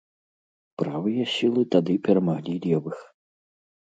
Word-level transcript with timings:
Правыя 0.81 1.25
сілы 1.33 1.63
тады 1.75 1.93
перамаглі 2.07 2.55
левых. 2.65 2.97